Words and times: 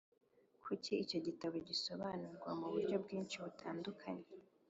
kuki 0.63 0.91
icyo 1.03 1.17
gitabo 1.27 1.55
gisobanurwa 1.67 2.49
mu 2.59 2.65
buryo 2.73 2.95
bwinshi 3.03 3.35
butandukanye? 3.43 4.27